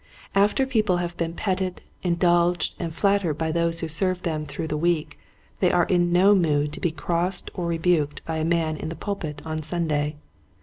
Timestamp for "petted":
1.35-1.83